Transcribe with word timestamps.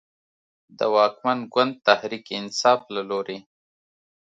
د 0.77 0.79
واکمن 0.95 1.39
ګوند 1.53 1.73
تحریک 1.87 2.25
انصاف 2.39 2.81
له 2.95 3.01
لورې 3.09 3.37